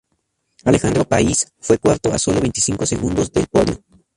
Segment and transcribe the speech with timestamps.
[0.65, 3.83] Alejandro Pais fue cuarto a solo veinticinco segundos del podio.